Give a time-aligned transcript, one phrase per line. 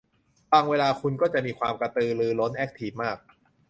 [0.51, 3.17] บางเวลาคุณก็จะมีความกระตือรือร้นแอ็คทีฟมาก